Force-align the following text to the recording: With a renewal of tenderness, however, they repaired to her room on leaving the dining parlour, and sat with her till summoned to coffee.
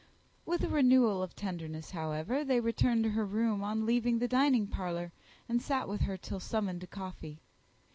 With 0.47 0.63
a 0.63 0.67
renewal 0.67 1.21
of 1.21 1.35
tenderness, 1.35 1.91
however, 1.91 2.43
they 2.43 2.59
repaired 2.59 3.03
to 3.03 3.11
her 3.11 3.23
room 3.23 3.61
on 3.63 3.85
leaving 3.85 4.17
the 4.17 4.27
dining 4.27 4.65
parlour, 4.65 5.11
and 5.47 5.61
sat 5.61 5.87
with 5.87 6.01
her 6.01 6.17
till 6.17 6.39
summoned 6.39 6.81
to 6.81 6.87
coffee. 6.87 7.37